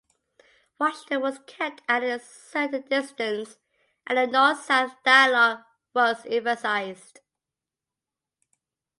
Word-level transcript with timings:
Washington 0.79 1.21
was 1.21 1.37
kept 1.45 1.83
at 1.87 2.01
a 2.01 2.19
certain 2.19 2.81
distance, 2.89 3.59
and 4.07 4.17
the 4.17 4.25
North-South 4.25 4.95
dialogue 5.03 5.59
was 5.93 6.25
emphasized. 6.25 7.19